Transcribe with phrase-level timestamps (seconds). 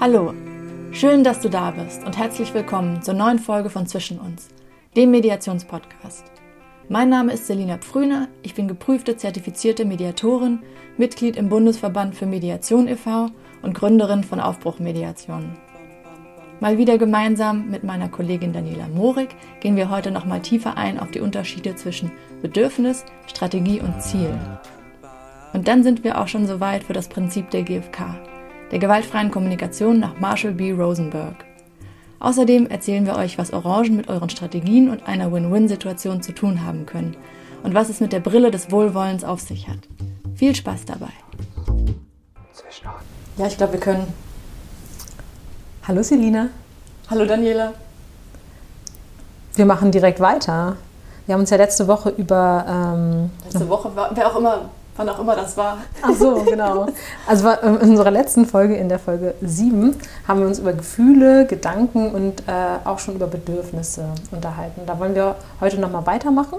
[0.00, 0.32] Hallo,
[0.92, 4.46] schön, dass du da bist und herzlich willkommen zur neuen Folge von Zwischen uns,
[4.96, 6.24] dem Mediationspodcast.
[6.88, 10.60] Mein Name ist Selina Pfrüner, ich bin geprüfte zertifizierte Mediatorin,
[10.98, 13.30] Mitglied im Bundesverband für Mediation e.V.
[13.62, 15.56] und Gründerin von Aufbruch Mediationen.
[16.60, 21.10] Mal wieder gemeinsam mit meiner Kollegin Daniela Morik gehen wir heute nochmal tiefer ein auf
[21.10, 24.38] die Unterschiede zwischen Bedürfnis, Strategie und Ziel.
[25.54, 28.14] Und dann sind wir auch schon soweit für das Prinzip der GfK,
[28.70, 30.72] der gewaltfreien Kommunikation nach Marshall B.
[30.72, 31.44] Rosenberg.
[32.20, 36.84] Außerdem erzählen wir euch, was Orangen mit euren Strategien und einer Win-Win-Situation zu tun haben
[36.84, 37.16] können
[37.62, 39.78] und was es mit der Brille des Wohlwollens auf sich hat.
[40.34, 41.12] Viel Spaß dabei.
[43.36, 44.12] Ja, ich glaube, wir können.
[45.86, 46.48] Hallo Selina.
[47.08, 47.72] Hallo Daniela.
[49.54, 50.76] Wir machen direkt weiter.
[51.26, 52.64] Wir haben uns ja letzte Woche über.
[52.68, 55.78] Ähm, letzte Woche, wer auch immer wann auch immer das war.
[56.02, 56.86] Ach so, genau.
[57.26, 62.10] Also in unserer letzten Folge, in der Folge 7, haben wir uns über Gefühle, Gedanken
[62.10, 62.52] und äh,
[62.84, 64.82] auch schon über Bedürfnisse unterhalten.
[64.86, 66.58] Da wollen wir heute nochmal weitermachen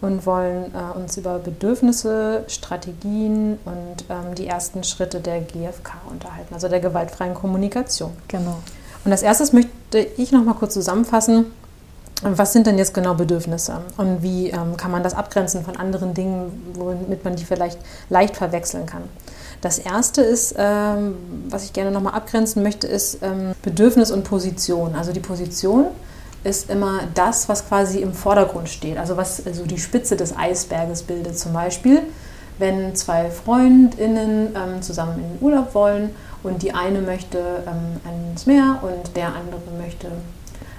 [0.00, 6.54] und wollen äh, uns über Bedürfnisse, Strategien und ähm, die ersten Schritte der GFK unterhalten,
[6.54, 8.12] also der gewaltfreien Kommunikation.
[8.28, 8.58] Genau.
[9.04, 11.46] Und als erstes möchte ich nochmal kurz zusammenfassen,
[12.22, 16.14] was sind denn jetzt genau Bedürfnisse und wie ähm, kann man das abgrenzen von anderen
[16.14, 17.78] Dingen, womit man die vielleicht
[18.10, 19.02] leicht verwechseln kann?
[19.60, 21.14] Das erste ist, ähm,
[21.48, 24.94] was ich gerne nochmal abgrenzen möchte, ist ähm, Bedürfnis und Position.
[24.94, 25.86] Also die Position
[26.44, 31.02] ist immer das, was quasi im Vordergrund steht, also was also die Spitze des Eisberges
[31.02, 31.38] bildet.
[31.38, 32.02] Zum Beispiel,
[32.58, 36.10] wenn zwei FreundInnen ähm, zusammen in den Urlaub wollen
[36.42, 40.08] und die eine möchte ähm, ans Meer und der andere möchte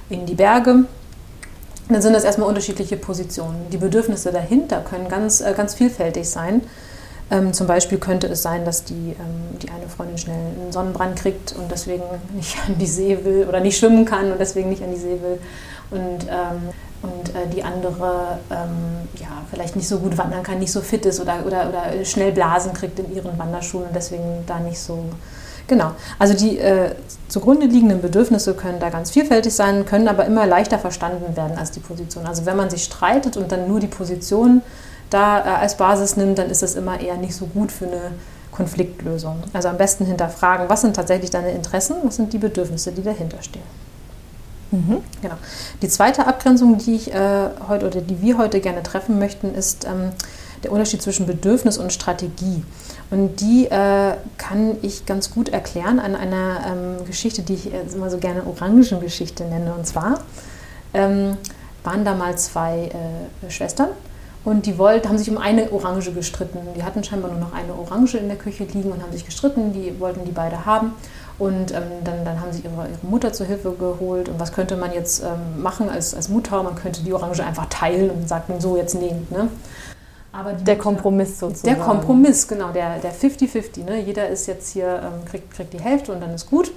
[0.10, 0.86] in die Berge
[1.90, 3.70] dann sind das erstmal unterschiedliche Positionen.
[3.72, 6.62] Die Bedürfnisse dahinter können ganz, äh, ganz vielfältig sein.
[7.32, 11.16] Ähm, zum Beispiel könnte es sein, dass die, ähm, die eine Freundin schnell einen Sonnenbrand
[11.16, 14.84] kriegt und deswegen nicht an die See will oder nicht schwimmen kann und deswegen nicht
[14.84, 15.40] an die See will.
[15.92, 16.70] Und, ähm,
[17.02, 21.06] und äh, die andere ähm, ja, vielleicht nicht so gut wandern kann, nicht so fit
[21.06, 25.06] ist oder, oder, oder schnell Blasen kriegt in ihren Wanderschuhen und deswegen da nicht so
[25.70, 25.92] Genau.
[26.18, 26.96] Also die äh,
[27.28, 31.70] zugrunde liegenden Bedürfnisse können da ganz vielfältig sein, können aber immer leichter verstanden werden als
[31.70, 32.26] die Position.
[32.26, 34.62] Also wenn man sich streitet und dann nur die Position
[35.12, 38.12] da äh, als Basis nimmt, dann ist das immer eher nicht so gut für eine
[38.52, 39.44] Konfliktlösung.
[39.54, 43.42] Also am besten hinterfragen, was sind tatsächlich deine Interessen, was sind die Bedürfnisse, die dahinter
[43.44, 43.62] stehen.
[44.72, 44.98] Mhm.
[45.22, 45.36] Genau.
[45.84, 49.86] Die zweite Abgrenzung, die ich äh, heute oder die wir heute gerne treffen möchten, ist
[49.86, 50.14] ähm,
[50.64, 52.64] der Unterschied zwischen Bedürfnis und Strategie.
[53.12, 58.10] Und die äh, kann ich ganz gut erklären an einer ähm, Geschichte, die ich immer
[58.10, 59.74] so gerne Orangengeschichte nenne.
[59.74, 60.20] Und zwar
[60.94, 61.38] ähm,
[61.84, 63.90] waren da mal zwei äh, Schwestern
[64.46, 66.60] und die wollten, haben sich um eine Orange gestritten.
[66.76, 69.74] Die hatten scheinbar nur noch eine Orange in der Küche liegen und haben sich gestritten.
[69.74, 70.94] Die wollten die beide haben.
[71.38, 74.30] Und ähm, dann, dann, haben sie ihre, ihre, Mutter zur Hilfe geholt.
[74.30, 76.64] Und was könnte man jetzt ähm, machen als, als Mutter?
[76.64, 79.32] Man könnte die Orange einfach teilen und sagen, so jetzt nehmt.
[79.32, 79.50] Ne?
[80.44, 81.76] Der Kompromiss sozusagen.
[81.76, 83.86] Der Kompromiss, genau, der 50-50.
[83.86, 84.02] ne?
[84.02, 86.72] Jeder ist jetzt hier, ähm, kriegt, kriegt die Hälfte und dann ist gut.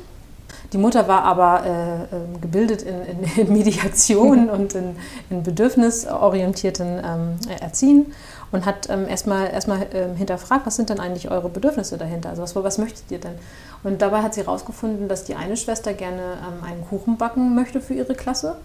[0.73, 4.97] Die Mutter war aber äh, ähm, gebildet in, in, in Mediation und in,
[5.31, 8.13] in bedürfnisorientierten ähm, Erziehen
[8.53, 12.31] und hat ähm, erstmal erstmal ähm, hinterfragt, was sind denn eigentlich eure Bedürfnisse dahinter?
[12.31, 13.35] Also was, was möchtet ihr denn?
[13.83, 17.81] Und dabei hat sie herausgefunden, dass die eine Schwester gerne ähm, einen Kuchen backen möchte
[17.81, 18.57] für ihre Klasse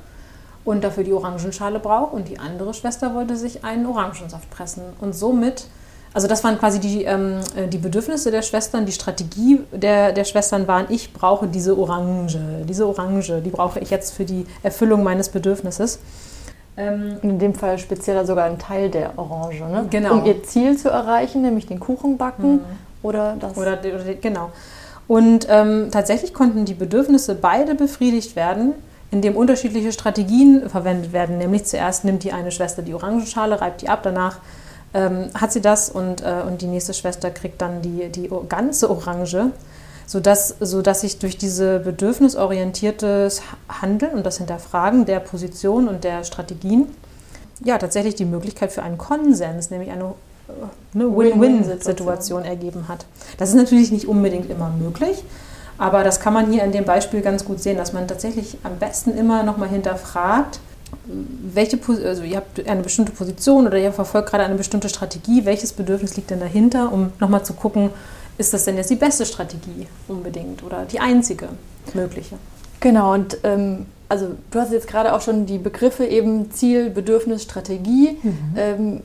[0.67, 4.83] und dafür die Orangenschale braucht und die andere Schwester wollte sich einen Orangensaft pressen.
[5.00, 5.66] Und somit,
[6.13, 10.25] also das waren quasi die, ähm, äh, die Bedürfnisse der Schwestern, die Strategie der, der
[10.25, 15.03] Schwestern waren, ich brauche diese Orange, diese Orange, die brauche ich jetzt für die Erfüllung
[15.03, 16.00] meines Bedürfnisses.
[16.75, 19.85] Ähm, in dem Fall speziell sogar ein Teil der Orange, ne?
[19.89, 20.16] Genau.
[20.16, 22.61] Um ihr Ziel zu erreichen, nämlich den Kuchen backen mhm.
[23.03, 23.56] oder das.
[23.56, 24.51] Oder, oder, genau.
[25.07, 28.73] Und ähm, tatsächlich konnten die Bedürfnisse beide befriedigt werden,
[29.12, 31.38] in dem unterschiedliche Strategien verwendet werden.
[31.38, 34.40] Nämlich zuerst nimmt die eine Schwester die Orangenschale, reibt die ab, danach
[34.94, 38.90] ähm, hat sie das und, äh, und die nächste Schwester kriegt dann die, die ganze
[38.90, 39.51] Orange,
[40.06, 46.88] sodass, sodass sich durch diese bedürfnisorientiertes Handeln und das Hinterfragen der Position und der Strategien
[47.63, 50.13] ja tatsächlich die Möglichkeit für einen Konsens, nämlich eine
[50.94, 53.06] eine Win-Win-Situation ergeben hat.
[53.38, 55.24] Das ist natürlich nicht unbedingt immer möglich,
[55.77, 58.77] aber das kann man hier in dem Beispiel ganz gut sehen, dass man tatsächlich am
[58.77, 60.59] besten immer nochmal hinterfragt,
[61.53, 65.74] welche, also ihr habt eine bestimmte Position oder ihr verfolgt gerade eine bestimmte Strategie, welches
[65.74, 67.89] Bedürfnis liegt denn dahinter, um nochmal zu gucken,
[68.38, 71.50] ist das denn jetzt die beste Strategie unbedingt oder die einzige
[71.94, 72.35] mögliche?
[72.79, 77.44] Genau, und ähm, also du hast jetzt gerade auch schon die Begriffe eben Ziel, Bedürfnis,
[77.44, 78.18] Strategie.
[78.21, 78.53] Mhm.
[78.56, 79.01] Ähm,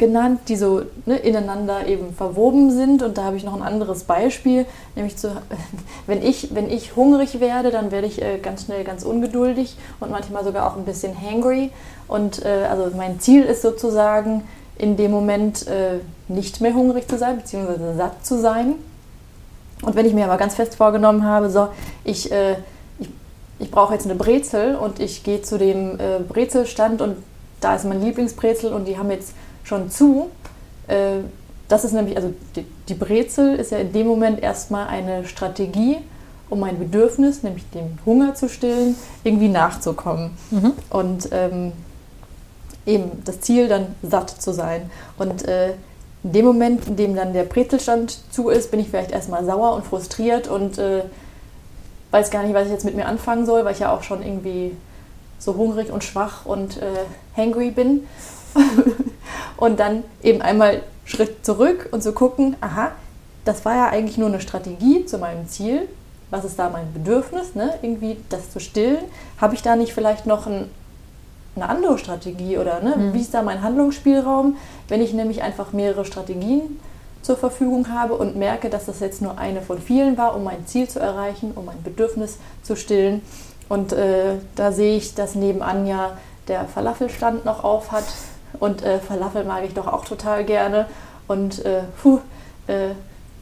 [0.00, 3.02] genannt, die so ne, ineinander eben verwoben sind.
[3.02, 4.66] Und da habe ich noch ein anderes Beispiel,
[4.96, 5.28] nämlich zu,
[6.06, 10.10] wenn, ich, wenn ich hungrig werde, dann werde ich äh, ganz schnell ganz ungeduldig und
[10.10, 11.70] manchmal sogar auch ein bisschen hangry.
[12.08, 14.42] Und äh, also mein Ziel ist sozusagen,
[14.78, 15.98] in dem Moment äh,
[16.28, 18.76] nicht mehr hungrig zu sein, beziehungsweise satt zu sein.
[19.82, 21.68] Und wenn ich mir aber ganz fest vorgenommen habe, so,
[22.02, 22.56] ich, äh,
[22.98, 23.10] ich,
[23.58, 27.16] ich brauche jetzt eine Brezel und ich gehe zu dem äh, Brezelstand und
[27.60, 30.30] da ist mein Lieblingsbrezel und die haben jetzt schon zu.
[30.88, 31.20] Äh,
[31.68, 32.34] das ist nämlich, also
[32.88, 35.98] die, Brezel ist ja in dem Moment erstmal eine Strategie,
[36.48, 40.32] um mein Bedürfnis, nämlich den Hunger zu stillen, irgendwie nachzukommen.
[40.50, 40.72] Mhm.
[40.90, 41.72] Und ähm,
[42.86, 44.90] eben das Ziel dann satt zu sein.
[45.16, 45.74] Und äh,
[46.24, 49.74] in dem Moment, in dem dann der Brezelstand zu ist, bin ich vielleicht erstmal sauer
[49.74, 51.04] und frustriert und äh,
[52.10, 54.22] weiß gar nicht, was ich jetzt mit mir anfangen soll, weil ich ja auch schon
[54.22, 54.76] irgendwie
[55.38, 57.06] so hungrig und schwach und äh,
[57.36, 58.06] hangry bin.
[59.60, 62.92] und dann eben einmal Schritt zurück und zu gucken, aha,
[63.44, 65.88] das war ja eigentlich nur eine Strategie zu meinem Ziel.
[66.30, 67.74] Was ist da mein Bedürfnis, ne?
[67.82, 69.04] irgendwie das zu stillen?
[69.40, 70.70] Habe ich da nicht vielleicht noch ein,
[71.56, 72.96] eine andere Strategie oder ne?
[72.96, 73.14] Mhm.
[73.14, 74.56] wie ist da mein Handlungsspielraum,
[74.88, 76.80] wenn ich nämlich einfach mehrere Strategien
[77.22, 80.66] zur Verfügung habe und merke, dass das jetzt nur eine von vielen war, um mein
[80.66, 83.20] Ziel zu erreichen, um mein Bedürfnis zu stillen.
[83.68, 86.16] Und äh, da sehe ich, dass nebenan ja
[86.48, 88.04] der Falafelstand noch auf hat
[88.58, 90.86] und äh, Falafel mag ich doch auch total gerne.
[91.28, 92.20] Und äh, puh,
[92.66, 92.90] äh,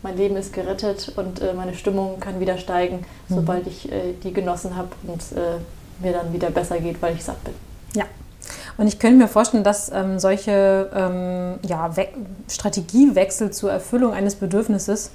[0.03, 3.35] mein Leben ist gerettet und äh, meine Stimmung kann wieder steigen, mhm.
[3.35, 5.59] sobald ich äh, die genossen habe und äh,
[6.01, 7.55] mir dann wieder besser geht, weil ich satt bin.
[7.95, 8.05] Ja.
[8.77, 11.91] Und ich könnte mir vorstellen, dass ähm, solche ähm, ja,
[12.49, 15.11] Strategiewechsel zur Erfüllung eines Bedürfnisses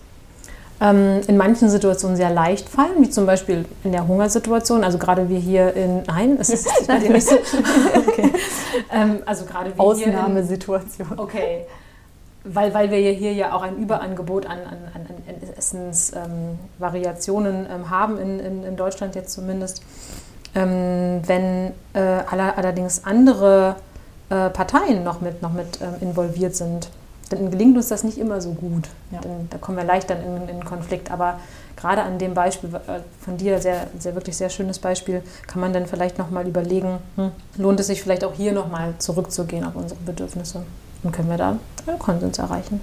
[0.84, 4.84] ähm, in manchen Situationen sehr leicht fallen, wie zum Beispiel in der Hungersituation.
[4.84, 6.04] Also gerade wir hier in.
[6.04, 7.36] Nein, es ist bei dir nicht so.
[7.96, 8.34] okay.
[8.92, 11.12] Ähm, also gerade wir Ausnahmesituation.
[11.12, 11.68] In, okay.
[12.44, 15.06] Weil, weil wir hier ja auch ein Überangebot an, an, an
[15.56, 19.84] Essensvariationen ähm, haben, in, in, in, Deutschland jetzt zumindest.
[20.56, 23.76] Ähm, wenn äh, allerdings andere
[24.30, 26.90] äh, Parteien noch mit, noch mit ähm, involviert sind,
[27.36, 28.90] dann gelingt uns das nicht immer so gut.
[29.12, 29.20] Ja.
[29.22, 31.12] Dann, da kommen wir leicht dann in, in Konflikt.
[31.12, 31.40] Aber
[31.76, 35.74] gerade an dem Beispiel äh, von dir, sehr, sehr wirklich sehr schönes Beispiel, kann man
[35.74, 40.00] dann vielleicht nochmal überlegen, hm, lohnt es sich vielleicht auch hier nochmal zurückzugehen auf unsere
[40.02, 40.64] Bedürfnisse?
[41.04, 42.80] Und können wir da einen Konsens erreichen?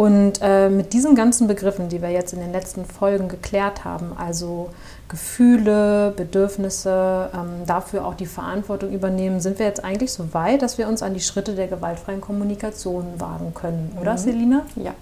[0.00, 4.12] Und äh, mit diesen ganzen Begriffen, die wir jetzt in den letzten Folgen geklärt haben,
[4.16, 4.70] also
[5.10, 10.78] Gefühle, Bedürfnisse, ähm, dafür auch die Verantwortung übernehmen, sind wir jetzt eigentlich so weit, dass
[10.78, 14.16] wir uns an die Schritte der gewaltfreien Kommunikation wagen können, oder mhm.
[14.16, 14.62] Selina?
[14.76, 14.94] Ja.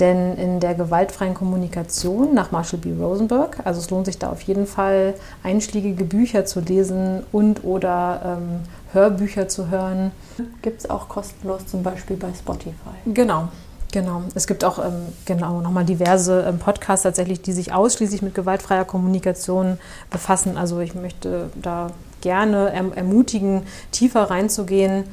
[0.00, 2.94] Denn in der gewaltfreien Kommunikation nach Marshall B.
[2.98, 5.12] Rosenberg, also es lohnt sich da auf jeden Fall,
[5.42, 8.60] einschlägige Bücher zu lesen und oder ähm,
[8.94, 10.12] Hörbücher zu hören.
[10.62, 12.94] Gibt es auch kostenlos zum Beispiel bei Spotify.
[13.04, 13.48] Genau,
[13.94, 14.22] Genau.
[14.34, 18.84] Es gibt auch ähm, genau nochmal diverse ähm, Podcasts tatsächlich, die sich ausschließlich mit gewaltfreier
[18.84, 19.78] Kommunikation
[20.10, 20.58] befassen.
[20.58, 23.62] Also ich möchte da gerne erm ermutigen,
[23.92, 25.04] tiefer reinzugehen,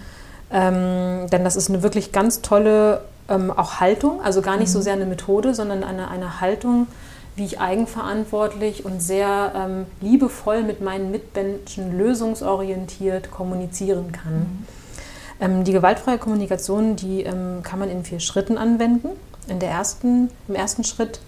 [0.51, 4.19] ähm, denn das ist eine wirklich ganz tolle ähm, auch Haltung.
[4.23, 4.73] Also gar nicht mhm.
[4.73, 6.87] so sehr eine Methode, sondern eine, eine Haltung,
[7.35, 14.33] wie ich eigenverantwortlich und sehr ähm, liebevoll mit meinen Mitmenschen lösungsorientiert kommunizieren kann.
[14.33, 14.80] Mhm.
[15.41, 19.09] Ähm, die gewaltfreie Kommunikation, die ähm, kann man in vier Schritten anwenden.
[19.47, 21.19] In der ersten, Im ersten Schritt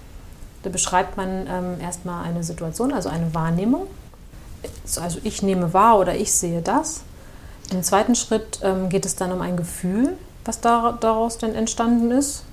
[0.62, 3.88] beschreibt man ähm, erstmal eine Situation, also eine Wahrnehmung.
[5.02, 7.02] Also ich nehme wahr oder ich sehe das.
[7.72, 12.12] Im zweiten Schritt ähm, geht es dann um ein Gefühl, was da, daraus denn entstanden
[12.12, 12.44] ist.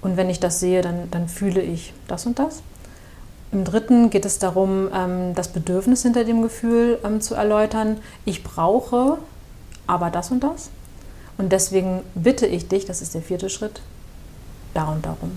[0.00, 2.62] Und wenn ich das sehe, dann, dann fühle ich das und das.
[3.52, 7.98] Im dritten geht es darum, ähm, das Bedürfnis hinter dem Gefühl ähm, zu erläutern.
[8.24, 9.18] Ich brauche
[9.86, 10.70] aber das und das.
[11.38, 13.80] Und deswegen bitte ich dich, das ist der vierte Schritt,
[14.72, 15.32] da und darum.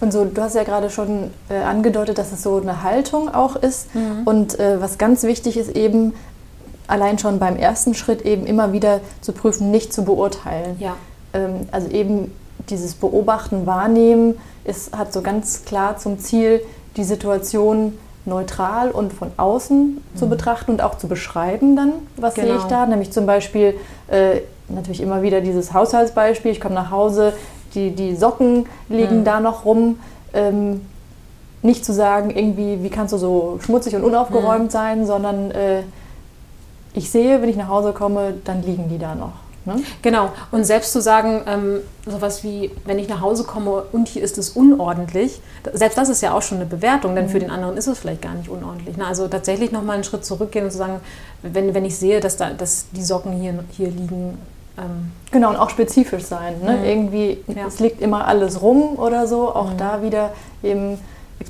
[0.00, 3.54] Und so, du hast ja gerade schon äh, angedeutet, dass es so eine Haltung auch
[3.54, 3.94] ist.
[3.94, 4.22] Mhm.
[4.24, 6.12] Und äh, was ganz wichtig ist eben,
[6.88, 10.76] allein schon beim ersten Schritt eben immer wieder zu prüfen, nicht zu beurteilen.
[10.80, 10.96] Ja.
[11.32, 12.32] Ähm, also eben
[12.68, 16.60] dieses Beobachten, Wahrnehmen ist, hat so ganz klar zum Ziel,
[16.96, 20.16] die Situation neutral und von außen mhm.
[20.16, 22.48] zu betrachten und auch zu beschreiben dann, was genau.
[22.48, 22.86] sehe ich da.
[22.86, 23.74] Nämlich zum Beispiel
[24.08, 24.40] äh,
[24.74, 26.52] natürlich immer wieder dieses Haushaltsbeispiel.
[26.52, 27.32] Ich komme nach Hause,
[27.74, 29.24] die, die Socken liegen mhm.
[29.24, 29.98] da noch rum.
[30.32, 30.82] Ähm,
[31.62, 34.70] nicht zu sagen, irgendwie, wie kannst du so schmutzig und unaufgeräumt mhm.
[34.70, 35.82] sein, sondern äh,
[36.94, 39.32] ich sehe, wenn ich nach Hause komme, dann liegen die da noch.
[39.64, 39.76] Ne?
[40.02, 40.30] Genau.
[40.50, 44.36] Und selbst zu sagen, ähm, sowas wie, wenn ich nach Hause komme und hier ist
[44.38, 45.40] es unordentlich,
[45.72, 47.30] selbst das ist ja auch schon eine Bewertung, denn mhm.
[47.30, 48.96] für den anderen ist es vielleicht gar nicht unordentlich.
[48.96, 49.06] Ne?
[49.06, 51.00] Also tatsächlich nochmal einen Schritt zurückgehen und zu sagen,
[51.42, 54.38] wenn, wenn ich sehe, dass, da, dass die Socken hier, hier liegen,
[54.78, 56.60] Ähm, genau, und auch spezifisch sein.
[56.62, 56.78] Ne?
[56.78, 56.84] Mhm.
[56.84, 57.66] Irgendwie, ja.
[57.66, 59.54] es liegt immer alles rum oder so.
[59.54, 59.78] Auch mhm.
[59.78, 60.98] da wieder eben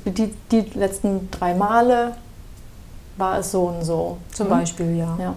[0.05, 2.15] die, die letzten drei Male
[3.17, 4.17] war es so und so.
[4.31, 4.51] Zum mhm.
[4.51, 5.17] Beispiel, ja.
[5.19, 5.35] ja.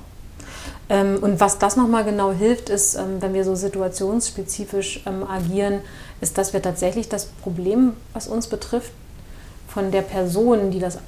[0.89, 5.81] Ähm, und was das nochmal genau hilft, ist, ähm, wenn wir so situationsspezifisch ähm, agieren,
[6.21, 8.93] ist, dass wir tatsächlich das Problem, was uns betrifft,
[9.69, 10.99] von der Person, die das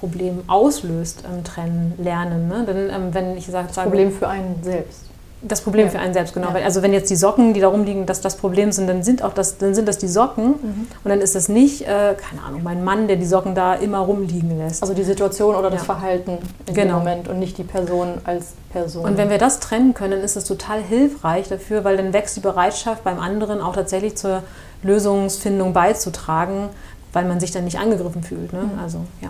[0.00, 2.48] Problem auslöst, ähm, trennen lernen.
[2.48, 2.64] Ne?
[2.66, 5.07] Denn ähm, wenn ich sage, das Problem für einen selbst
[5.40, 5.92] das Problem ja.
[5.92, 6.48] für einen selbst, genau.
[6.48, 6.64] Ja.
[6.64, 9.32] Also wenn jetzt die Socken, die da rumliegen, das das Problem sind, dann sind auch
[9.32, 10.86] das, dann sind das die Socken mhm.
[11.04, 13.98] und dann ist das nicht, äh, keine Ahnung, mein Mann, der die Socken da immer
[13.98, 14.82] rumliegen lässt.
[14.82, 16.94] Also die Situation oder das Verhalten in genau.
[16.94, 19.04] dem Moment und nicht die Person als Person.
[19.04, 22.36] Und wenn wir das trennen können, dann ist das total hilfreich dafür, weil dann wächst
[22.36, 24.42] die Bereitschaft beim anderen auch tatsächlich zur
[24.82, 26.68] Lösungsfindung beizutragen,
[27.12, 28.52] weil man sich dann nicht angegriffen fühlt.
[28.52, 28.62] Ne?
[28.62, 28.78] Mhm.
[28.82, 29.28] Also ja.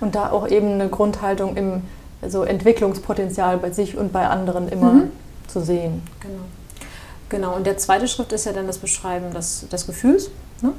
[0.00, 1.82] Und da auch eben eine Grundhaltung im
[2.22, 4.92] also Entwicklungspotenzial bei sich und bei anderen immer.
[4.92, 5.10] Mhm
[5.52, 6.02] zu sehen.
[6.20, 6.44] Genau.
[7.30, 10.30] Genau, und der zweite Schritt ist ja dann das Beschreiben des, des Gefühls.
[10.62, 10.72] Ne?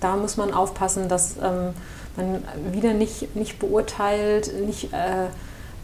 [0.00, 1.72] Da muss man aufpassen, dass ähm,
[2.16, 2.42] man
[2.72, 5.28] wieder nicht, nicht beurteilt, nicht, äh,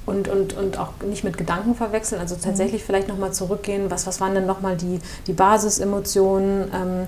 [0.04, 2.20] und, und, und auch nicht mit Gedanken verwechseln.
[2.20, 2.86] Also tatsächlich mhm.
[2.86, 6.70] vielleicht nochmal zurückgehen, was, was waren denn nochmal die, die Basisemotionen?
[6.74, 7.06] Ähm,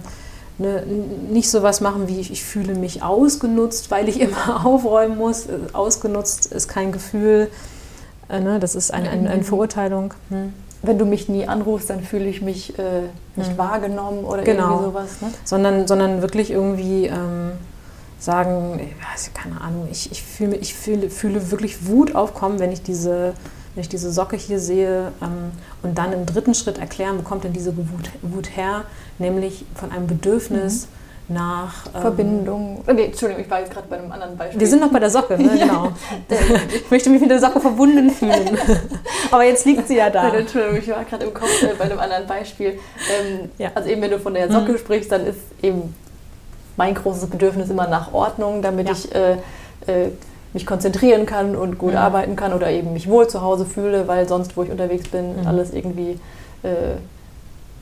[0.57, 0.83] ne,
[1.31, 5.47] nicht so was machen wie ich, ich fühle mich ausgenutzt, weil ich immer aufräumen muss.
[5.75, 7.51] Ausgenutzt ist kein Gefühl.
[8.31, 9.45] Äh, ne, das ist ein, ein, eine mhm.
[9.45, 10.15] Verurteilung.
[10.31, 10.55] Hm
[10.87, 13.03] wenn du mich nie anrufst, dann fühle ich mich äh,
[13.37, 13.59] nicht mhm.
[13.59, 14.71] wahrgenommen oder genau.
[14.71, 15.21] irgendwie sowas.
[15.21, 15.29] Ne?
[15.45, 17.53] Sondern, sondern wirklich irgendwie ähm,
[18.19, 22.83] sagen, ich keine Ahnung, ich, ich, fühle, ich fühle, fühle wirklich Wut aufkommen, wenn ich
[22.83, 23.35] diese,
[23.75, 27.45] wenn ich diese Socke hier sehe ähm, und dann im dritten Schritt erklären, wo kommt
[27.45, 28.85] denn diese Wut, Wut her,
[29.19, 30.87] nämlich von einem Bedürfnis.
[30.87, 32.85] Mhm nach ähm, Verbindung.
[32.93, 34.61] Nee, Entschuldigung, ich war jetzt gerade bei einem anderen Beispiel.
[34.61, 35.59] Wir sind noch bei der Socke, ne?
[35.59, 35.93] genau.
[36.75, 38.59] ich möchte mich mit der Socke verbunden fühlen.
[39.31, 40.29] Aber jetzt liegt sie ja da.
[40.35, 42.69] Entschuldigung, ich war gerade im Kopf äh, bei einem anderen Beispiel.
[42.69, 43.71] Ähm, ja.
[43.75, 44.79] Also eben, wenn du von der Socke mhm.
[44.79, 45.95] sprichst, dann ist eben
[46.77, 48.93] mein großes Bedürfnis immer nach Ordnung, damit ja.
[48.93, 49.33] ich äh,
[49.87, 50.11] äh,
[50.53, 51.99] mich konzentrieren kann und gut mhm.
[51.99, 55.41] arbeiten kann oder eben mich wohl zu Hause fühle, weil sonst, wo ich unterwegs bin,
[55.41, 55.47] mhm.
[55.47, 56.19] alles irgendwie
[56.63, 56.97] äh,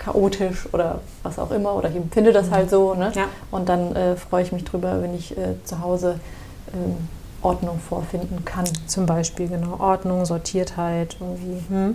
[0.04, 2.94] chaotisch oder was auch immer oder ich empfinde das halt so.
[2.94, 3.12] Ne?
[3.14, 3.26] Ja.
[3.50, 6.18] Und dann äh, freue ich mich drüber, wenn ich äh, zu Hause
[6.74, 7.08] ähm,
[7.42, 8.64] Ordnung vorfinden kann.
[8.86, 9.78] Zum Beispiel, genau.
[9.78, 11.62] Ordnung, Sortiertheit irgendwie.
[11.68, 11.94] Hm.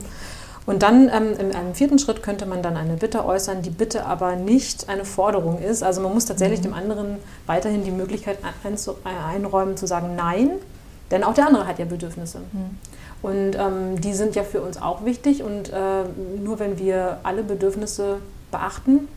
[0.66, 4.06] Und dann ähm, in einem vierten Schritt könnte man dann eine Bitte äußern, die Bitte
[4.06, 5.82] aber nicht eine Forderung ist.
[5.82, 6.64] Also man muss tatsächlich mhm.
[6.64, 8.40] dem anderen weiterhin die Möglichkeit
[9.04, 10.52] einräumen zu sagen Nein,
[11.10, 12.40] denn auch der andere hat ja Bedürfnisse.
[12.52, 12.78] Mhm.
[13.22, 15.44] Und ähm, die sind ja für uns auch wichtig.
[15.44, 16.04] Und äh,
[16.44, 18.18] nur wenn wir alle Bedürfnisse
[18.52, 19.08] beachten,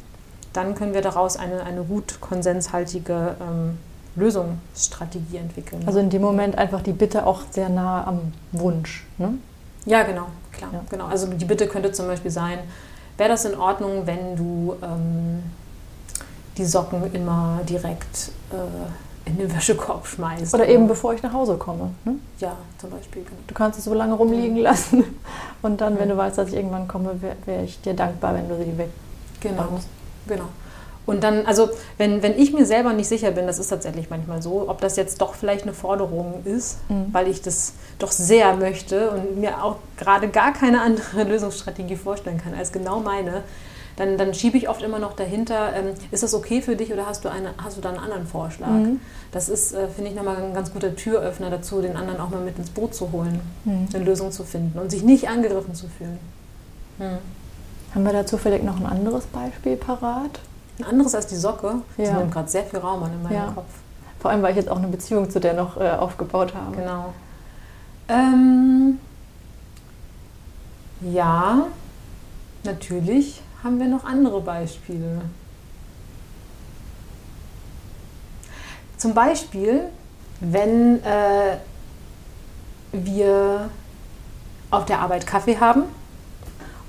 [0.52, 3.78] dann können wir daraus eine, eine gut konsenshaltige ähm,
[4.16, 5.82] Lösungsstrategie entwickeln.
[5.86, 9.06] Also in dem Moment einfach die Bitte auch sehr nah am Wunsch.
[9.18, 9.34] Ne?
[9.86, 10.70] Ja, genau, klar.
[10.72, 10.80] Ja.
[10.90, 11.06] Genau.
[11.06, 12.58] Also die Bitte könnte zum Beispiel sein,
[13.16, 15.42] wäre das in Ordnung, wenn du ähm,
[16.56, 18.56] die Socken immer direkt äh,
[19.30, 20.54] in den Wäschekorb schmeißt.
[20.54, 21.90] Oder eben bevor ich nach Hause komme.
[22.04, 22.16] Ne?
[22.38, 23.22] Ja, zum Beispiel.
[23.22, 23.36] Genau.
[23.46, 25.04] Du kannst es so lange rumliegen lassen
[25.62, 28.48] und dann, wenn du weißt, dass ich irgendwann komme, wäre wär ich dir dankbar, wenn
[28.48, 28.90] du sie weg.
[29.40, 29.80] Genau,
[30.26, 30.44] genau.
[31.06, 34.42] Und dann, also wenn, wenn ich mir selber nicht sicher bin, das ist tatsächlich manchmal
[34.42, 37.06] so, ob das jetzt doch vielleicht eine Forderung ist, mhm.
[37.12, 42.38] weil ich das doch sehr möchte und mir auch gerade gar keine andere Lösungsstrategie vorstellen
[42.38, 43.42] kann als genau meine,
[44.00, 47.04] dann, dann schiebe ich oft immer noch dahinter, ähm, ist das okay für dich oder
[47.04, 48.70] hast du, eine, hast du da einen anderen Vorschlag?
[48.70, 48.98] Mhm.
[49.30, 52.40] Das ist, äh, finde ich, nochmal ein ganz guter Türöffner dazu, den anderen auch mal
[52.40, 53.88] mit ins Boot zu holen, mhm.
[53.92, 56.18] eine Lösung zu finden und sich nicht angegriffen zu fühlen.
[56.98, 57.18] Mhm.
[57.94, 60.40] Haben wir dazu vielleicht noch ein anderes Beispiel parat?
[60.78, 61.82] Ein anderes als die Socke?
[61.98, 62.06] Ja.
[62.06, 63.52] Sie nimmt gerade sehr viel Raum an in meinem ja.
[63.54, 63.68] Kopf.
[64.18, 66.74] Vor allem, weil ich jetzt auch eine Beziehung zu der noch äh, aufgebaut habe.
[66.74, 67.12] Genau.
[68.08, 68.98] Ähm,
[71.02, 71.66] ja,
[72.64, 75.22] natürlich haben wir noch andere Beispiele.
[78.96, 79.84] Zum Beispiel,
[80.40, 81.56] wenn äh,
[82.92, 83.70] wir
[84.70, 85.84] auf der Arbeit Kaffee haben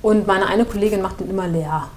[0.01, 1.87] und meine eine Kollegin macht den immer leer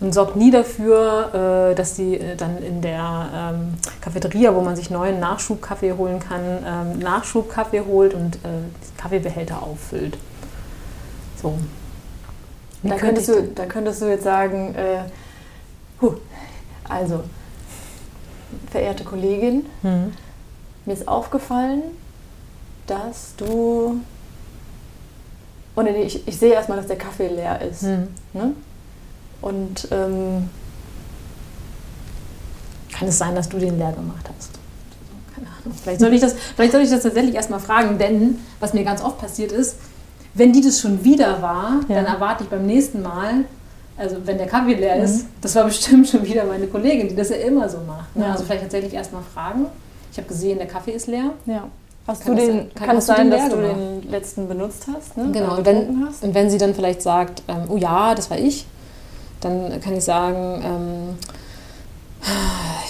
[0.00, 4.76] und sorgt nie dafür, äh, dass sie äh, dann in der ähm, Cafeteria, wo man
[4.76, 8.48] sich neuen Nachschubkaffee holen kann, ähm, Nachschubkaffee holt und äh,
[8.96, 10.16] Kaffeebehälter auffüllt.
[11.40, 11.58] So,
[12.82, 15.00] da könntest, du, da könntest du jetzt sagen, äh,
[16.00, 16.14] huh,
[16.88, 17.24] also,
[18.70, 20.12] verehrte Kollegin, mhm.
[20.86, 21.82] mir ist aufgefallen,
[22.86, 24.00] dass du.
[25.74, 27.82] Und ich, ich sehe erstmal, dass der Kaffee leer ist.
[27.82, 28.08] Mhm.
[28.32, 28.54] Ne?
[29.40, 30.48] Und ähm,
[32.92, 34.50] kann es sein, dass du den leer gemacht hast?
[35.32, 35.78] Keine Ahnung.
[35.80, 39.02] Vielleicht soll ich das, vielleicht soll ich das tatsächlich erstmal fragen, denn was mir ganz
[39.02, 39.76] oft passiert ist,
[40.34, 41.96] wenn die das schon wieder war, ja.
[41.96, 43.44] dann erwarte ich beim nächsten Mal,
[43.96, 45.04] also wenn der Kaffee leer mhm.
[45.04, 48.14] ist, das war bestimmt schon wieder meine Kollegin, die das ja immer so macht.
[48.16, 48.24] Ne?
[48.24, 48.32] Ja.
[48.32, 49.66] Also vielleicht tatsächlich erstmal fragen.
[50.12, 51.32] Ich habe gesehen, der Kaffee ist leer.
[51.46, 51.68] Ja.
[52.06, 55.16] Hast kann du den, kann, kann es sein, dass du den letzten benutzt hast?
[55.18, 55.30] Ne?
[55.30, 56.24] Genau, und wenn, hast?
[56.24, 58.66] und wenn sie dann vielleicht sagt, ähm, oh ja, das war ich,
[59.42, 61.18] dann kann ich sagen, ähm,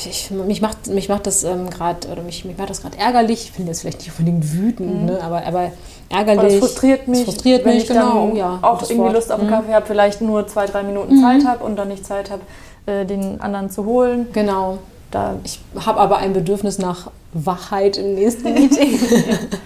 [0.06, 3.44] ich, mich, macht, mich macht das ähm, gerade, oder mich, mich macht das gerade ärgerlich.
[3.44, 5.06] Ich finde jetzt vielleicht nicht unbedingt wütend, mhm.
[5.06, 5.73] ne, aber, aber
[6.08, 6.61] ärgerlich.
[6.61, 7.25] das frustriert mich.
[7.25, 8.30] Das frustriert mich, genau.
[8.32, 9.14] Oh, ja, auch irgendwie Wort.
[9.14, 9.52] Lust auf einen mhm.
[9.52, 11.23] Kaffee habe, vielleicht nur zwei, drei Minuten mhm.
[11.23, 12.42] Zeit habe und dann nicht Zeit habe,
[12.87, 14.26] äh, den anderen zu holen.
[14.32, 14.78] Genau.
[15.11, 18.99] Da ich habe aber ein Bedürfnis nach Wachheit im nächsten Meeting.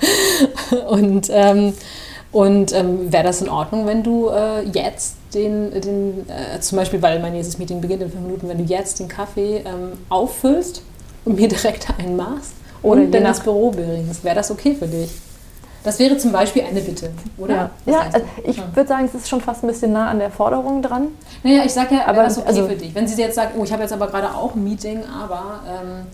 [0.88, 1.74] und ähm,
[2.32, 7.02] und ähm, wäre das in Ordnung, wenn du äh, jetzt den, den äh, zum Beispiel,
[7.02, 10.82] weil mein nächstes Meeting beginnt in fünf Minuten, wenn du jetzt den Kaffee ähm, auffüllst
[11.26, 15.10] und mir direkt einen machst oder dann ins Büro bringst, wäre das okay für dich?
[15.84, 17.70] Das wäre zum Beispiel eine Bitte, oder?
[17.86, 18.64] Ja, ja also ich ja.
[18.72, 21.08] würde sagen, es ist schon fast ein bisschen nah an der Forderung dran.
[21.42, 22.94] Naja, ich sage ja, aber das okay also, für dich.
[22.94, 26.06] Wenn sie jetzt sagt, oh, ich habe jetzt aber gerade auch ein Meeting, aber ähm,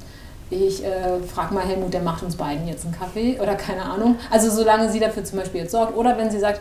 [0.50, 4.16] ich äh, frage mal Helmut, der macht uns beiden jetzt einen Kaffee oder keine Ahnung.
[4.30, 5.96] Also solange sie dafür zum Beispiel jetzt sorgt.
[5.96, 6.60] Oder wenn sie sagt,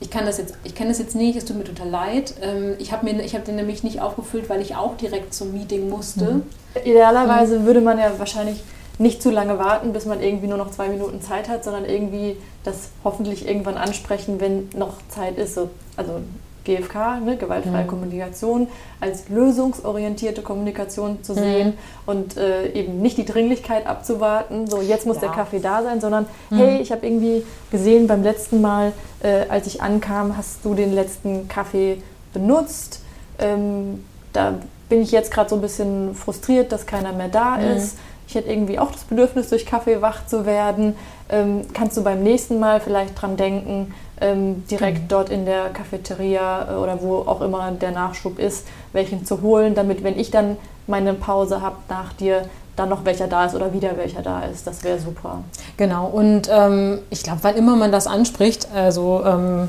[0.00, 2.34] ich kann das jetzt, ich kenne das jetzt nicht, es tut mir total leid.
[2.42, 6.24] Ähm, ich habe hab den nämlich nicht aufgefüllt, weil ich auch direkt zum Meeting musste.
[6.24, 6.42] Mhm.
[6.84, 7.66] Idealerweise mhm.
[7.66, 8.62] würde man ja wahrscheinlich
[8.98, 12.36] nicht zu lange warten, bis man irgendwie nur noch zwei Minuten Zeit hat, sondern irgendwie
[12.64, 15.54] das hoffentlich irgendwann ansprechen, wenn noch Zeit ist.
[15.54, 16.20] So, also
[16.66, 17.88] GFK, ne, gewaltfreie mhm.
[17.88, 18.68] Kommunikation,
[19.00, 21.74] als lösungsorientierte Kommunikation zu sehen mhm.
[22.06, 25.22] und äh, eben nicht die Dringlichkeit abzuwarten, so jetzt muss ja.
[25.22, 26.56] der Kaffee da sein, sondern mhm.
[26.56, 28.92] hey, ich habe irgendwie gesehen beim letzten Mal,
[29.22, 33.00] äh, als ich ankam, hast du den letzten Kaffee benutzt.
[33.38, 34.54] Ähm, da
[34.88, 37.76] bin ich jetzt gerade so ein bisschen frustriert, dass keiner mehr da mhm.
[37.76, 37.96] ist.
[38.28, 40.96] Ich hätte irgendwie auch das Bedürfnis, durch Kaffee wach zu werden.
[41.28, 45.08] Ähm, kannst du beim nächsten Mal vielleicht dran denken, ähm, direkt mhm.
[45.08, 49.74] dort in der Cafeteria äh, oder wo auch immer der Nachschub ist, welchen zu holen,
[49.74, 50.56] damit, wenn ich dann
[50.86, 52.42] meine Pause habe nach dir,
[52.76, 54.66] dann noch welcher da ist oder wieder welcher da ist.
[54.66, 55.42] Das wäre super.
[55.76, 59.68] Genau, und ähm, ich glaube, wann immer man das anspricht, also ähm,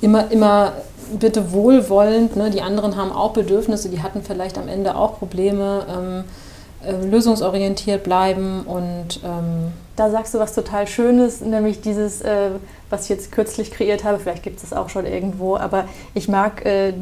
[0.00, 0.72] immer, immer
[1.18, 2.50] bitte wohlwollend, ne?
[2.50, 6.24] die anderen haben auch Bedürfnisse, die hatten vielleicht am Ende auch Probleme.
[6.86, 12.50] Äh, lösungsorientiert bleiben und ähm da sagst du was total Schönes, nämlich dieses, äh,
[12.90, 16.28] was ich jetzt kürzlich kreiert habe, vielleicht gibt es das auch schon irgendwo, aber ich
[16.28, 16.92] mag äh,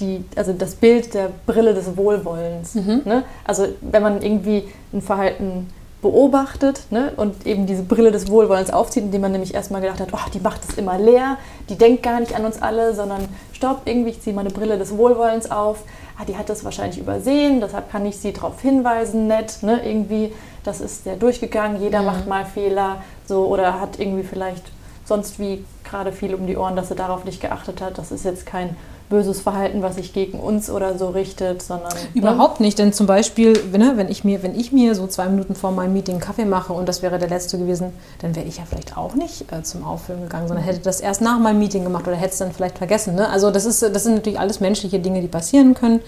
[0.00, 2.74] die, also das Bild der Brille des Wohlwollens.
[2.74, 3.02] Mhm.
[3.04, 3.22] Ne?
[3.44, 5.68] Also wenn man irgendwie ein Verhalten
[6.02, 10.08] beobachtet ne, und eben diese Brille des Wohlwollens aufzieht, indem man nämlich erstmal gedacht hat,
[10.12, 11.36] oh, die macht es immer leer,
[11.68, 14.96] die denkt gar nicht an uns alle, sondern stopp, irgendwie, ich ziehe meine Brille des
[14.96, 15.82] Wohlwollens auf,
[16.18, 20.32] ah, die hat das wahrscheinlich übersehen, deshalb kann ich sie darauf hinweisen, nett, ne, irgendwie,
[20.64, 22.06] das ist der durchgegangen, jeder mhm.
[22.06, 24.64] macht mal Fehler, so, oder hat irgendwie vielleicht
[25.04, 28.24] sonst wie gerade viel um die Ohren, dass er darauf nicht geachtet hat, das ist
[28.24, 28.76] jetzt kein
[29.10, 31.92] böses Verhalten, was sich gegen uns oder so richtet, sondern.
[31.92, 31.98] Ne?
[32.14, 32.66] Überhaupt ne?
[32.66, 35.72] nicht, denn zum Beispiel, ne, wenn, ich mir, wenn ich mir so zwei Minuten vor
[35.72, 37.92] meinem Meeting Kaffee mache und das wäre der letzte gewesen,
[38.22, 41.20] dann wäre ich ja vielleicht auch nicht äh, zum Auffüllen gegangen, sondern hätte das erst
[41.20, 43.16] nach meinem Meeting gemacht oder hätte es dann vielleicht vergessen.
[43.16, 43.28] Ne?
[43.28, 46.00] Also, das, ist, das sind natürlich alles menschliche Dinge, die passieren können.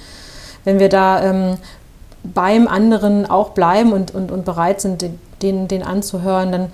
[0.65, 1.57] Wenn wir da ähm,
[2.23, 5.05] beim anderen auch bleiben und, und, und bereit sind,
[5.43, 6.73] den, den anzuhören, dann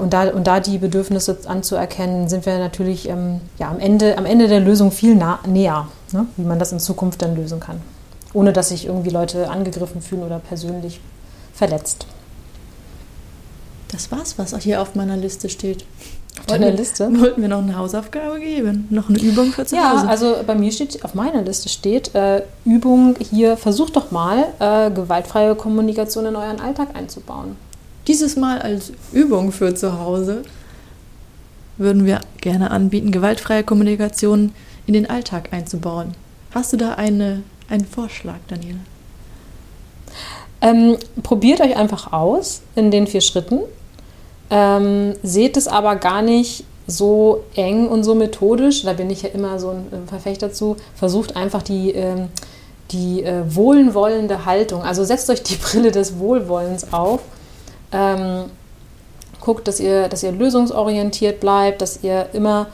[0.00, 4.26] und da, und da die Bedürfnisse anzuerkennen, sind wir natürlich ähm, ja, am, Ende, am
[4.26, 6.26] Ende der Lösung viel nah, näher, ne?
[6.36, 7.80] wie man das in Zukunft dann lösen kann.
[8.32, 11.00] Ohne dass sich irgendwie Leute angegriffen fühlen oder persönlich
[11.54, 12.06] verletzt.
[13.90, 15.84] Das war's, was auch hier auf meiner Liste steht.
[16.38, 17.08] Auf deiner Liste?
[17.20, 18.86] Wollten wir noch eine Hausaufgabe geben?
[18.90, 20.04] Noch eine Übung für zu Hause?
[20.04, 24.46] Ja, also bei mir steht, auf meiner Liste steht, äh, Übung hier, versucht doch mal,
[24.58, 27.56] äh, gewaltfreie Kommunikation in euren Alltag einzubauen.
[28.08, 30.42] Dieses Mal als Übung für zu Hause
[31.76, 34.54] würden wir gerne anbieten, gewaltfreie Kommunikation
[34.86, 36.14] in den Alltag einzubauen.
[36.54, 38.78] Hast du da eine, einen Vorschlag, Daniela?
[40.62, 43.60] Ähm, probiert euch einfach aus in den vier Schritten.
[44.48, 48.84] Ähm, seht es aber gar nicht so eng und so methodisch.
[48.84, 50.76] Da bin ich ja immer so ein Verfechter zu.
[50.94, 52.28] Versucht einfach die, ähm,
[52.90, 54.80] die äh, wohlwollende Haltung.
[54.80, 57.20] Also setzt euch die Brille des Wohlwollens auf
[57.92, 58.44] ähm,
[59.40, 62.66] guckt, dass ihr, dass ihr lösungsorientiert bleibt, dass ihr immer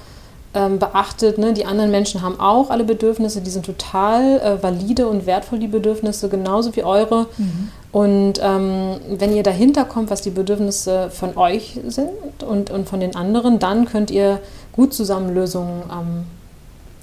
[0.54, 5.08] ähm, beachtet, ne, die anderen Menschen haben auch alle Bedürfnisse, die sind total äh, valide
[5.08, 7.26] und wertvoll, die Bedürfnisse, genauso wie eure.
[7.36, 7.70] Mhm.
[7.90, 12.10] Und ähm, wenn ihr dahinter kommt, was die Bedürfnisse von euch sind
[12.46, 14.40] und, und von den anderen, dann könnt ihr
[14.72, 16.24] gut zusammen Lösungen ähm,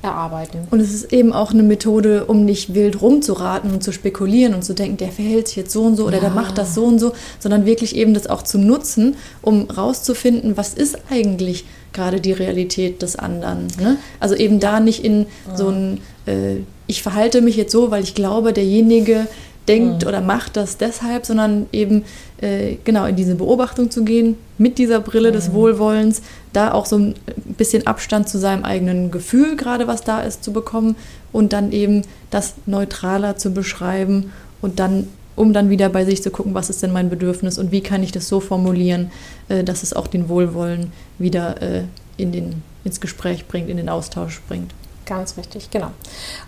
[0.01, 0.67] erarbeiten.
[0.71, 4.63] Und es ist eben auch eine Methode, um nicht wild rumzuraten und zu spekulieren und
[4.63, 6.21] zu denken, der verhält sich jetzt so und so oder ja.
[6.21, 10.57] der macht das so und so, sondern wirklich eben das auch zu nutzen, um rauszufinden,
[10.57, 13.67] was ist eigentlich gerade die Realität des anderen.
[13.79, 13.97] Ne?
[14.19, 18.15] Also eben da nicht in so ein, äh, ich verhalte mich jetzt so, weil ich
[18.15, 19.27] glaube, derjenige
[19.67, 20.07] denkt mhm.
[20.07, 22.03] oder macht das deshalb, sondern eben
[22.41, 25.33] äh, genau in diese Beobachtung zu gehen, mit dieser Brille mhm.
[25.33, 26.21] des Wohlwollens,
[26.53, 27.15] da auch so ein
[27.57, 30.95] bisschen Abstand zu seinem eigenen Gefühl, gerade was da ist, zu bekommen
[31.31, 36.29] und dann eben das neutraler zu beschreiben und dann um dann wieder bei sich zu
[36.29, 39.11] gucken, was ist denn mein Bedürfnis und wie kann ich das so formulieren,
[39.49, 41.83] äh, dass es auch den Wohlwollen wieder äh,
[42.17, 44.71] in den, ins Gespräch bringt, in den Austausch bringt.
[45.11, 45.91] Ganz richtig, genau.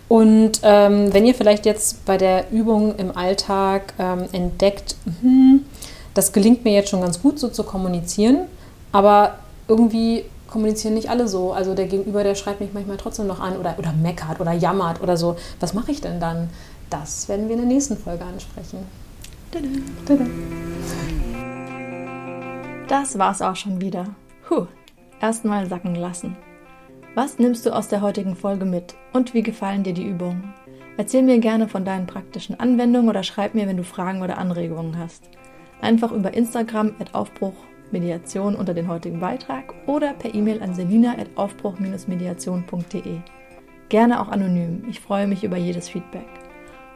[0.07, 5.65] Und ähm, wenn ihr vielleicht jetzt bei der Übung im Alltag ähm, entdeckt, hm,
[6.13, 8.45] das gelingt mir jetzt schon ganz gut so zu kommunizieren,
[8.93, 11.51] aber irgendwie kommunizieren nicht alle so.
[11.51, 15.01] Also der Gegenüber, der schreibt mich manchmal trotzdem noch an oder, oder meckert oder jammert
[15.01, 15.35] oder so.
[15.59, 16.49] Was mache ich denn dann?
[16.89, 18.77] Das werden wir in der nächsten Folge ansprechen.
[22.87, 24.05] Das war's auch schon wieder.
[24.47, 24.67] Puh,
[25.19, 26.37] erstmal sacken lassen.
[27.15, 30.51] Was nimmst du aus der heutigen Folge mit und wie gefallen dir die Übungen?
[30.97, 34.97] Erzähl mir gerne von deinen praktischen Anwendungen oder schreib mir, wenn du Fragen oder Anregungen
[34.97, 35.29] hast.
[35.79, 37.53] Einfach über Instagram at Aufbruch
[37.91, 43.19] Mediation unter den heutigen Beitrag oder per E-Mail an selina at aufbruch-mediation.de.
[43.89, 44.83] Gerne auch anonym.
[44.89, 46.25] Ich freue mich über jedes Feedback.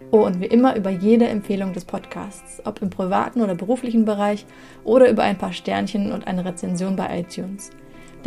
[0.09, 4.47] Oh, und wie immer über jede Empfehlung des Podcasts, ob im privaten oder beruflichen Bereich
[4.83, 7.69] oder über ein paar Sternchen und eine Rezension bei iTunes,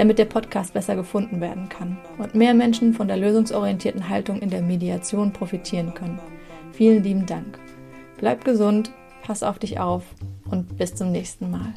[0.00, 4.48] damit der Podcast besser gefunden werden kann und mehr Menschen von der lösungsorientierten Haltung in
[4.48, 6.18] der Mediation profitieren können.
[6.72, 7.58] Vielen lieben Dank.
[8.16, 8.90] Bleib gesund,
[9.22, 10.04] pass auf dich auf
[10.50, 11.74] und bis zum nächsten Mal.